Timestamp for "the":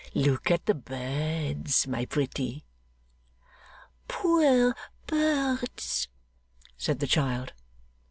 0.65-0.73, 6.99-7.05